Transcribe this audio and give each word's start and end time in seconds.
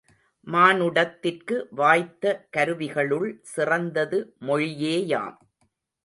மானுடத்திற்கு 0.47 1.55
வாய்த்த 1.71 2.23
கருவிகளுள் 2.51 3.27
சிறந்தது 3.51 4.19
மொழியேயாம்! 4.41 5.37